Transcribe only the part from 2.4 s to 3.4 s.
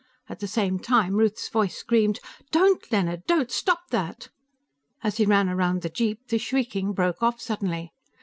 "Don't! Leonard,